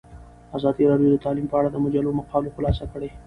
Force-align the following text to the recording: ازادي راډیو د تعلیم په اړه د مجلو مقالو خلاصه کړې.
ازادي 0.57 0.83
راډیو 0.91 1.11
د 1.13 1.17
تعلیم 1.25 1.45
په 1.49 1.55
اړه 1.59 1.69
د 1.71 1.77
مجلو 1.85 2.17
مقالو 2.19 2.53
خلاصه 2.55 2.85
کړې. 2.93 3.09